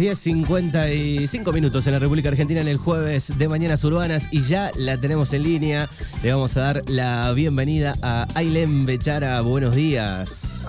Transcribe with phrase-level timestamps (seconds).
[0.00, 4.40] Son las 10.55 minutos en la República Argentina en el jueves de Mañanas Urbanas y
[4.40, 5.90] ya la tenemos en línea.
[6.22, 9.38] Le vamos a dar la bienvenida a Ailén Bechara.
[9.42, 10.62] Buenos días.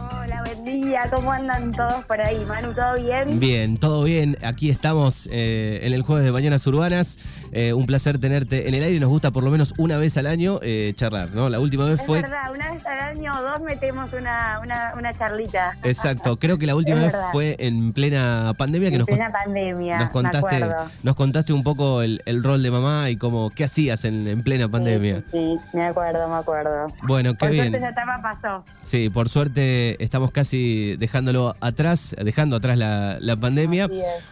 [0.91, 1.09] Día.
[1.09, 2.43] ¿Cómo andan todos por ahí?
[2.45, 3.39] Manu, ¿todo bien?
[3.39, 4.37] Bien, todo bien.
[4.43, 7.17] Aquí estamos eh, en el jueves de Mañanas Urbanas.
[7.53, 8.99] Eh, un placer tenerte en el aire.
[8.99, 11.47] Nos gusta por lo menos una vez al año eh, charlar, ¿no?
[11.49, 12.21] La última vez Es fue...
[12.21, 15.77] verdad, una vez al año o dos metemos una, una, una charlita.
[15.83, 19.15] Exacto, creo que la última Es vez fue en plena pandemia que En nos, con-
[19.17, 20.91] plena pandemia, nos contaste, me acuerdo.
[21.03, 24.43] nos contaste un poco el, el rol de mamá y cómo qué hacías en, en
[24.43, 25.23] plena pandemia.
[25.31, 26.87] Sí, sí, sí, me acuerdo, me acuerdo.
[27.03, 27.63] Bueno, qué Por bien.
[27.69, 28.63] suerte esa etapa pasó.
[28.81, 33.89] Sí, por suerte estamos casi dejándolo atrás, dejando atrás la, la pandemia.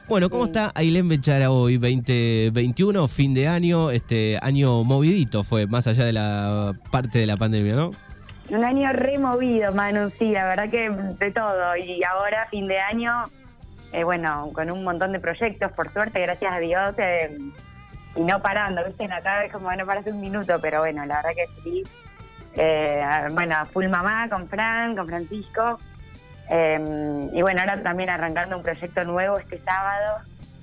[0.07, 0.49] Bueno, ¿cómo sí.
[0.49, 6.13] está Ailén Bechara hoy, 2021, fin de año, este año movidito fue, más allá de
[6.13, 7.91] la parte de la pandemia, ¿no?
[8.49, 11.75] Un año removido, Manu, sí, la verdad que de todo.
[11.77, 13.25] Y ahora, fin de año,
[13.91, 17.37] eh, bueno, con un montón de proyectos, por suerte, gracias a Dios, eh,
[18.15, 19.05] y no parando, ¿viste?
[19.05, 21.89] Acá es como no paras un minuto, pero bueno, la verdad que feliz.
[22.55, 23.03] Eh,
[23.33, 25.79] bueno, full mamá con Fran, con Francisco.
[26.49, 30.17] Eh, y bueno, ahora también arrancando un proyecto nuevo este sábado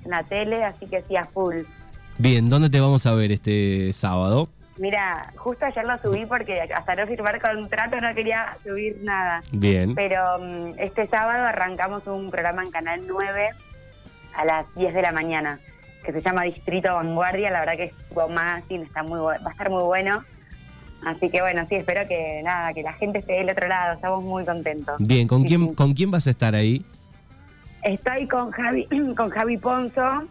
[0.04, 1.62] en la tele, así que sí, a full.
[2.18, 4.48] Bien, ¿dónde te vamos a ver este sábado?
[4.78, 9.42] Mira, justo ayer lo subí porque hasta no firmar contrato no quería subir nada.
[9.52, 9.94] Bien.
[9.94, 13.50] Pero mm, este sábado arrancamos un programa en Canal 9
[14.34, 15.60] a las 10 de la mañana
[16.04, 17.50] que se llama Distrito Vanguardia.
[17.50, 20.24] La verdad que es magazine, está muy va a estar muy bueno.
[21.04, 23.94] Así que bueno, sí, espero que nada, que la gente esté del otro lado.
[23.94, 24.96] Estamos muy contentos.
[24.98, 25.74] Bien, ¿con Sí, quién, sí.
[25.74, 26.84] ¿con quién vas a estar ahí?
[27.82, 28.86] Estoy con Javi,
[29.16, 30.24] con Javi Ponzo,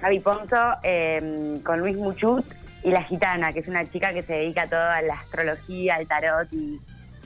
[0.00, 2.44] Javi Ponzo, eh, con Luis Muchut
[2.84, 5.94] y la gitana, que es una chica que se dedica a todo a la astrología,
[5.96, 6.78] al tarot y,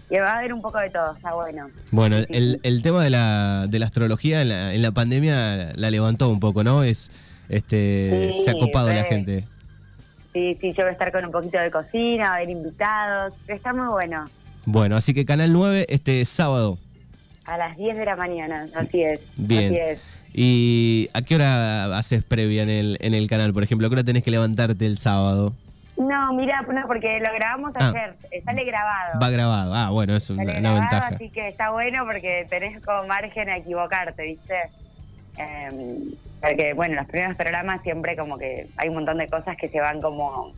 [0.08, 1.68] y va a haber un poco de todo, está bueno.
[1.90, 5.72] Bueno, Sí, el, el tema de la, de la astrología en la, en la pandemia
[5.74, 6.84] la levantó un poco, ¿no?
[6.84, 7.10] Es,
[7.48, 9.44] este, se ha copado la gente.
[10.32, 13.34] Sí, sí, yo voy a estar con un poquito de cocina, va a haber invitados,
[13.48, 14.24] está muy bueno.
[14.64, 16.78] Bueno, así que Canal 9 este sábado.
[17.44, 19.20] A las 10 de la mañana, así es.
[19.36, 19.66] Bien.
[19.72, 20.02] Así es.
[20.32, 23.86] ¿Y a qué hora haces previa en el, en el canal, por ejemplo?
[23.88, 25.52] ¿A qué hora tenés que levantarte el sábado?
[25.96, 27.88] No, mira, no, porque lo grabamos Ah.
[27.90, 29.18] ayer, eh, sale grabado.
[29.20, 29.74] Va grabado.
[29.74, 31.14] Ah, bueno, es una, Sale una grabado, ventaja.
[31.14, 34.54] así que está bueno porque tenés como margen a equivocarte, ¿viste?
[35.40, 35.68] Eh,
[36.40, 39.80] porque, bueno, los primeros programas siempre como que hay un montón de cosas que se
[39.80, 40.52] van como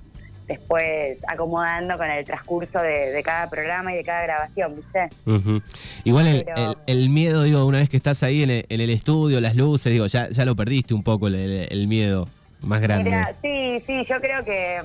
[0.46, 5.08] después acomodando con el transcurso de, de cada programa y de cada grabación, ¿viste?
[5.24, 5.62] Ujú.
[6.04, 8.80] Igual el, Pero- el- el miedo, digo, una vez que estás ahí en el, en
[8.80, 12.28] el estudio, las luces, digo, ya, ya lo perdiste un poco el, miedo
[12.60, 13.04] más grande.
[13.10, 14.80] Mira, sí, sí, yo creo que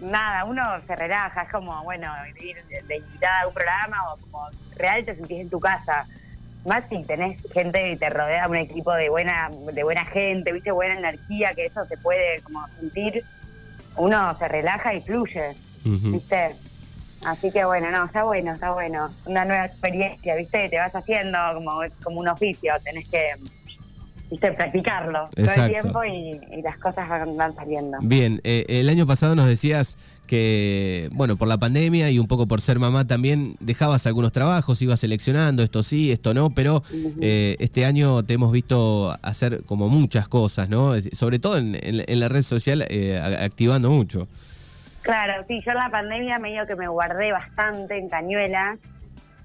[0.00, 2.06] mm, nada, uno se relaja, es como, bueno,
[2.42, 6.06] ir de, de invitada a un programa o como real te sentís en tu casa.
[6.64, 10.70] Más si tenés gente y te rodea un equipo de buena, de buena gente, viste,
[10.70, 13.22] buena energía, que eso se puede como sentir,
[13.96, 15.54] uno se relaja y fluye,
[15.84, 16.56] viste.
[17.26, 19.10] Así que bueno, no, está bueno, está bueno.
[19.26, 23.32] Una nueva experiencia, viste, te vas haciendo como, como un oficio, tenés que,
[24.30, 27.98] viste, practicarlo todo el tiempo y, y las cosas van, van saliendo.
[28.02, 32.46] Bien, eh, el año pasado nos decías que, bueno, por la pandemia y un poco
[32.46, 36.82] por ser mamá también dejabas algunos trabajos, ibas seleccionando, esto sí, esto no, pero
[37.20, 40.92] eh, este año te hemos visto hacer como muchas cosas, ¿no?
[41.12, 44.26] Sobre todo en, en- en la red social, eh, activando mucho.
[45.02, 48.78] Claro, sí, yo en la pandemia medio que me guardé bastante en Cañuelas,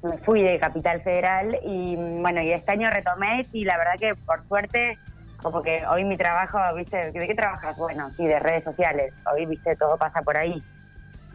[0.02, 4.16] me fui de Capital Federal y bueno, y este año retomé y la verdad que
[4.16, 4.98] por suerte,
[5.42, 7.78] como que hoy mi trabajo, viste, ¿de qué trabajas?
[7.78, 10.62] Bueno, sí, de redes sociales, hoy, viste, todo pasa por ahí.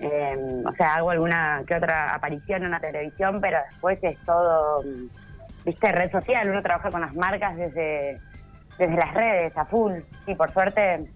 [0.00, 4.82] Eh, o sea, hago alguna que otra aparición en la televisión, pero después es todo,
[5.64, 8.18] viste, red social, uno trabaja con las marcas desde,
[8.78, 11.10] desde las redes, a full, y por suerte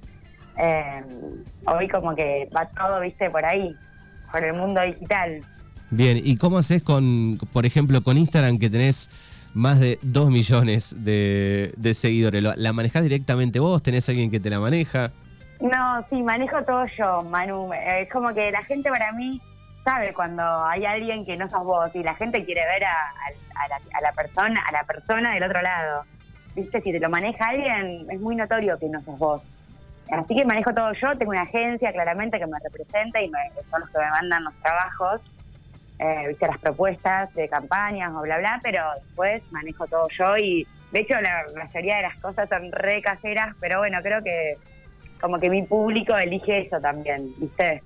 [0.58, 1.04] eh,
[1.66, 3.74] hoy como que va todo, viste, por ahí,
[4.30, 5.42] por el mundo digital.
[5.90, 9.08] Bien, ¿y cómo haces con, por ejemplo, con Instagram que tenés
[9.54, 12.42] más de 2 millones de, de seguidores?
[12.42, 13.82] ¿Lo- ¿La manejás directamente vos?
[13.82, 15.10] ¿Tenés alguien que te la maneja?
[15.60, 17.72] No, sí, manejo todo yo, Manu.
[17.72, 19.40] Eh, Es como que la gente para mí
[19.82, 22.92] sabe cuando hay alguien que no sos vos y la gente quiere ver a
[23.68, 26.02] la, a la persona a la persona del otro lado.
[26.54, 29.42] Viste, si te lo maneja alguien, es muy notorio que no sos vos.
[30.10, 33.38] Así que manejo todo yo, tengo una agencia claramente que me representa y me,
[33.70, 35.20] son los que me mandan los trabajos,
[35.98, 40.66] eh, viste, las propuestas de campañas o bla, bla, pero después manejo todo yo y
[40.92, 44.56] de hecho la mayoría de las cosas son re caseras, pero bueno, creo que
[45.20, 47.82] como que mi público elige eso también, ¿viste?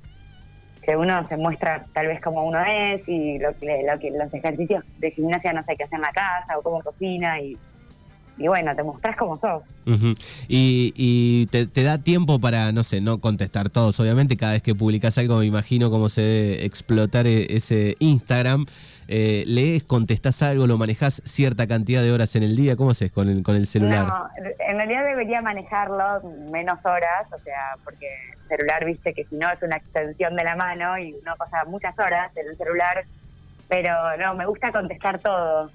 [0.84, 4.84] Que uno se muestra tal vez como uno es y lo que, lo los ejercicios
[4.98, 7.56] de gimnasia no sé qué hacer en la casa o cómo cocina y
[8.36, 9.62] y bueno, te mostrás como sos.
[10.48, 13.98] Y, y te, te da tiempo para, no sé, no contestar todos.
[14.00, 18.64] Obviamente, cada vez que publicas algo, me imagino cómo se debe explotar e- ese Instagram.
[19.08, 22.76] Eh, ¿Lees, contestás algo, lo manejás cierta cantidad de horas en el día?
[22.76, 24.06] ¿Cómo haces con el, con el celular?
[24.06, 28.06] No, en realidad debería manejarlo menos horas, o sea, porque
[28.42, 31.64] el celular, viste que si no es una extensión de la mano y uno pasa
[31.66, 33.04] muchas horas en el celular,
[33.68, 35.70] pero no, me gusta contestar todo.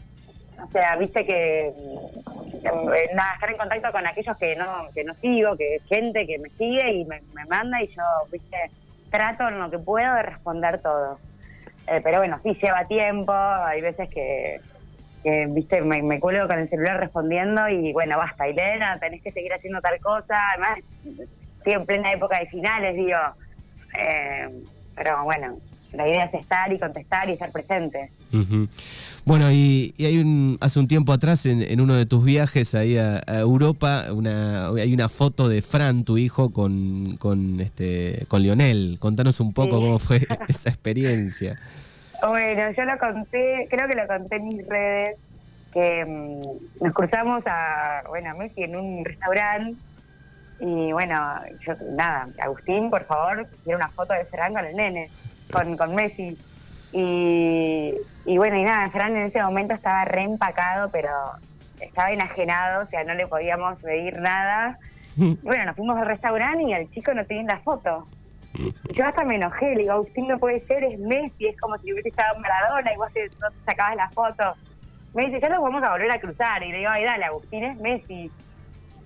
[0.64, 5.56] O sea, viste que eh, estar en contacto con aquellos que no que no sigo,
[5.56, 8.58] que gente que me sigue y me, me manda y yo, viste,
[9.10, 11.20] trato en lo que puedo de responder todo.
[11.88, 14.60] Eh, pero bueno, sí lleva tiempo, hay veces que,
[15.24, 19.32] que viste, me, me cuelgo con el celular respondiendo y bueno, basta, Elena, tenés que
[19.32, 20.80] seguir haciendo tal cosa, además
[21.58, 23.18] estoy en plena época de finales, digo,
[23.98, 24.48] eh,
[24.96, 25.56] pero bueno,
[25.98, 28.12] la idea es estar y contestar y estar presente.
[29.26, 32.76] Bueno, y, y hay un, hace un tiempo atrás, en, en uno de tus viajes
[32.76, 38.26] ahí a, a Europa, una, hay una foto de Fran, tu hijo, con, con, este,
[38.30, 38.98] con Lionel.
[39.00, 39.84] Contanos un poco Sí.
[39.84, 40.18] cómo fue
[40.48, 41.60] esa experiencia.
[42.26, 45.18] Bueno, yo lo conté, creo que lo conté en mis redes,
[45.74, 49.76] que mm, nos cruzamos a, bueno, a Messi en un restaurante
[50.60, 51.16] y bueno,
[51.66, 55.10] yo, nada, Agustín, por favor, quiero una foto de Ferran con el nene,
[55.52, 56.38] con, con Messi.
[56.94, 57.94] Y,
[58.26, 61.10] y bueno, y nada, Ferran en ese momento estaba re empacado, pero
[61.80, 64.78] estaba enajenado, o sea, no le podíamos pedir nada.
[65.18, 68.08] Y bueno, nos fuimos al restaurante y al chico no tenía la foto.
[68.54, 71.78] Y Yo hasta me enojé, le digo, Agustín no puede ser, es Messi, es como
[71.80, 74.54] si hubiese estado en Maradona y vos te- no te sacabas la foto.
[75.14, 76.64] Me dice, ya nos vamos a volver a cruzar.
[76.64, 78.32] Y le digo, ay, dale, Agustín es Messi.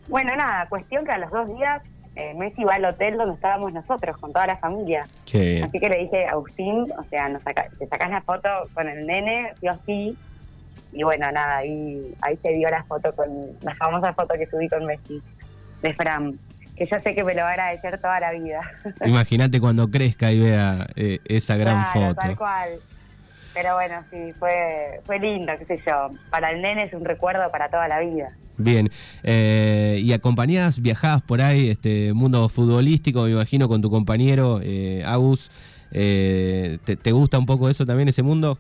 [0.07, 1.81] Bueno, nada, cuestión que a los dos días
[2.21, 5.03] eh, Messi va al hotel donde estábamos nosotros, con toda la familia.
[5.25, 5.63] Qué.
[5.63, 9.05] Así que le dije, Agustín, o sea, nos saca, te sacás la foto con el
[9.05, 10.17] nene, sí o sí.
[10.93, 13.29] Y bueno, nada, ahí, ahí se dio la foto con,
[13.61, 15.21] la famosa foto que subí con Messi,
[15.81, 16.37] de Fran,
[16.75, 18.61] que yo sé que me lo va a agradecer toda la vida.
[19.05, 22.21] Imagínate cuando crezca y vea eh, esa gran Claro, foto.
[22.21, 22.69] tal cual.
[23.53, 26.09] Pero bueno, sí, fue, fue lindo, qué sé yo.
[26.29, 28.31] Para el nene es un recuerdo para toda la vida.
[28.61, 28.89] Bien,
[29.23, 35.03] eh, y acompañás, viajás por ahí, este mundo futbolístico, me imagino, con tu compañero eh,
[35.05, 35.51] Agus.
[35.91, 38.57] Eh, ¿te, gusta un poco eso también, ese mundo?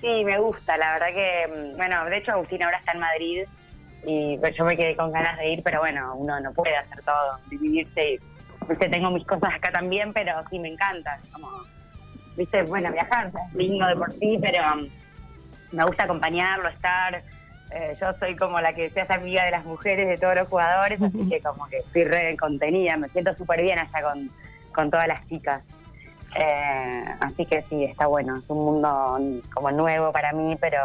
[0.00, 3.42] Sí, me gusta, la verdad que, mm, bueno, de hecho Agustín ahora está en Madrid
[4.06, 7.02] y pues, yo me quedé con ganas de ir, pero bueno, uno no puede hacer
[7.02, 8.20] todo, dividirse.
[8.68, 11.48] Viste, tengo mis cosas acá también, pero sí me encanta, como,
[12.36, 17.22] viste, bueno, viajar es lindo de por sí, pero mm, me gusta acompañarlo, estar.
[17.70, 20.48] Eh, yo soy como la que se hace amiga de las mujeres, de todos los
[20.48, 24.30] jugadores, así que como que estoy re contenida, me siento súper bien allá con,
[24.72, 25.62] con todas las chicas.
[26.38, 28.36] Eh, así que sí, está bueno.
[28.36, 29.18] Es un mundo
[29.54, 30.78] como nuevo para mí, pero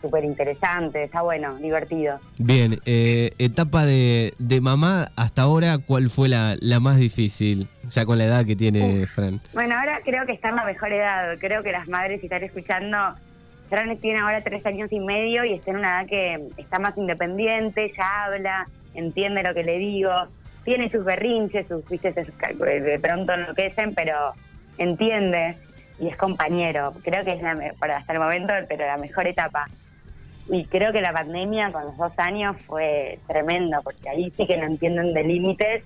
[0.00, 1.02] súper interesante.
[1.02, 2.20] Está bueno, divertido.
[2.38, 7.68] Bien, eh, etapa de, de mamá hasta ahora, ¿cuál fue la, la más difícil?
[7.90, 9.40] Ya con la edad que tiene Fran.
[9.52, 11.36] Bueno, ahora creo que está en la mejor edad.
[11.40, 13.14] Creo que las madres, si están escuchando,
[13.68, 16.96] Fran tiene ahora tres años y medio y está en una edad que está más
[16.96, 20.10] independiente, ya habla, entiende lo que le digo,
[20.64, 24.32] tiene sus berrinches, sus viste, de pronto enloquecen, pero
[24.78, 25.56] entiende
[25.98, 26.92] y es compañero.
[27.02, 29.66] Creo que es la, para hasta el momento, pero la mejor etapa.
[30.50, 34.56] Y creo que la pandemia con los dos años fue tremendo, porque ahí sí que
[34.56, 35.84] no entienden de límites,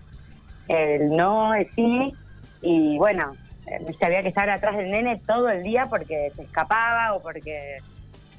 [0.68, 2.12] el no, el sí,
[2.60, 3.32] y bueno,
[3.66, 7.22] eh, viste, había que estar atrás del nene todo el día porque se escapaba o
[7.22, 7.78] porque...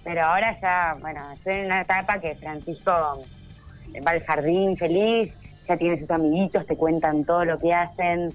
[0.04, 5.34] Pero ahora ya, bueno, estoy en una etapa que Francisco va al jardín feliz,
[5.68, 8.28] ya tiene sus amiguitos, te cuentan todo lo que hacen,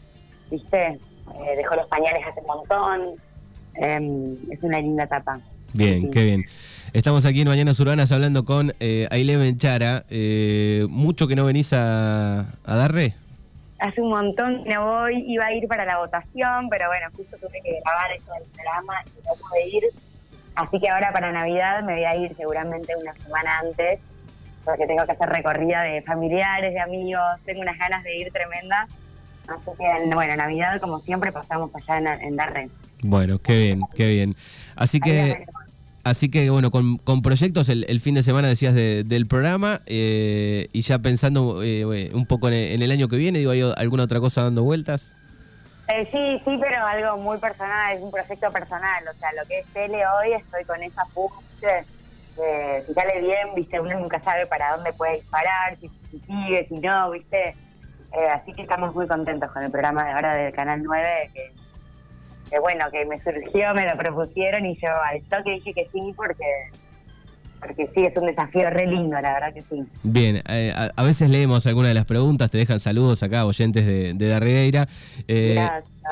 [0.50, 3.00] viste, Eh, dejó los pañales hace un montón,
[3.74, 5.38] Em, es una linda etapa.
[5.74, 6.10] Bien, Sí.
[6.10, 6.44] qué bien.
[6.94, 10.04] Estamos aquí en Mañanas Urbanas hablando con eh, Ailén Benchara.
[10.08, 13.14] Eh, ¿Mucho que no venís a, a Darre?
[13.78, 17.36] Hace un montón que no voy, iba a ir para la votación, pero bueno, justo
[17.36, 19.84] tuve que grabar eso del programa y no pude ir.
[20.56, 24.00] Así que ahora para Navidad me voy a ir seguramente una semana antes,
[24.64, 28.88] porque tengo que hacer recorrida de familiares, de amigos, tengo unas ganas de ir tremendas.
[29.46, 32.70] Así que, bueno, Navidad como siempre pasamos allá en, en Darren.
[33.02, 34.34] Bueno, qué bien, qué bien.
[34.74, 35.46] Así que,
[36.08, 40.68] así que bueno, con, con proyectos el, fin de semana decías de- del programa eh,
[40.72, 44.20] y ya pensando eh, un poco en el, año que viene, digo, ¿hay alguna otra
[44.20, 45.14] cosa dando vueltas?
[45.88, 49.04] Eh, sí, sí, pero algo muy personal, es un proyecto personal.
[49.10, 51.40] O sea, lo que es tele hoy, estoy con esa puja,
[52.86, 56.74] si sale bien, viste, uno nunca sabe para dónde puede disparar, si, si sigue, si
[56.80, 57.56] no, viste.
[58.12, 61.52] Eh, así que estamos muy contentos con el programa de ahora del Canal 9, que,
[62.50, 66.00] que bueno, que me surgió, me lo propusieron y yo al toque dije que sí,
[66.16, 66.44] porque
[67.60, 69.82] porque sí, es un desafío re lindo, la verdad que sí.
[70.04, 73.84] Bien, eh, a, a veces leemos algunas de las preguntas, te dejan saludos acá, oyentes
[73.84, 74.86] de, de Darregueira.
[75.26, 75.68] eh,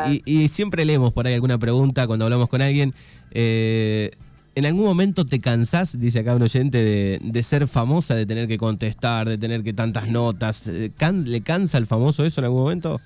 [0.09, 2.93] y, y siempre leemos por ahí alguna pregunta cuando hablamos con alguien.
[3.31, 4.11] eh,
[4.57, 8.49] ¿En algún momento te cansás, dice acá un oyente, de, de ser famosa, de tener
[8.49, 10.67] que contestar, de tener que tantas notas?
[10.67, 13.01] Eh, can- ¿Le cansa el famoso eso en algún momento?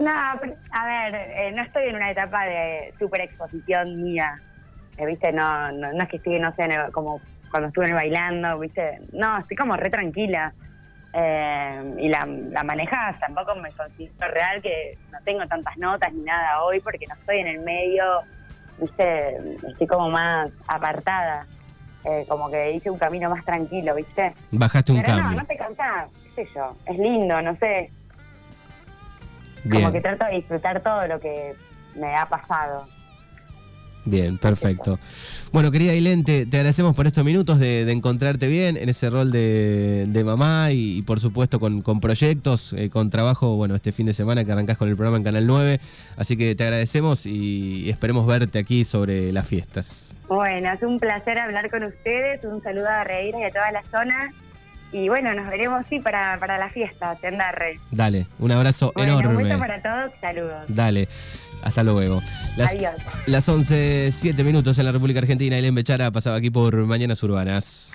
[0.00, 4.40] No, a ver, eh, no estoy en una etapa de super exposición mía.
[4.96, 5.32] Eh, ¿Viste?
[5.32, 7.20] No, no, no es que estoy, no sé, en el- como
[7.50, 8.98] cuando estuve en el bailando, ¿viste?
[9.12, 10.52] No, estoy como re tranquila.
[11.14, 16.22] Eh, y la, la manejás, tampoco me considero real que no tengo tantas notas ni
[16.22, 18.22] nada hoy porque no estoy en el medio,
[18.78, 19.36] ¿viste?
[19.68, 21.46] Estoy como más apartada.
[22.04, 24.34] Eh, como que hice un camino más tranquilo, ¿viste?
[24.50, 25.40] Bajaste un Pero no, cambio.
[25.40, 26.74] no te cansás, qué sé yo.
[26.86, 27.92] Es lindo, no sé.
[29.64, 29.82] Bien.
[29.82, 31.54] Como que trato de disfrutar todo lo que
[31.96, 32.86] me ha pasado.
[34.04, 34.98] Bien, perfecto.
[35.52, 39.08] Bueno, querida Ailén, te, te agradecemos por estos minutos de, de encontrarte bien en ese
[39.10, 43.76] rol de, de mamá y, y, por supuesto con, con proyectos, eh, con trabajo, bueno,
[43.76, 45.78] este fin de semana que arrancás con el programa en Canal 9.
[46.16, 50.16] Así que te agradecemos y esperemos verte aquí sobre las fiestas.
[50.26, 52.44] Bueno, es un placer hablar con ustedes.
[52.44, 54.32] Un saludo a Reira y a toda la zona.
[54.92, 57.78] Y bueno, nos veremos, sí, para, para la fiesta, Tendarre.
[57.90, 59.44] Dale, un abrazo Bueno, un enorme.
[59.44, 60.64] beso para todos, saludos.
[60.68, 61.08] Dale,
[61.62, 62.20] hasta luego.
[62.56, 62.92] Las, Adiós.
[63.26, 65.56] las 11, 7 minutos en la República Argentina.
[65.56, 67.92] Ailén Bechara pasaba aquí por Mañanas Urbanas.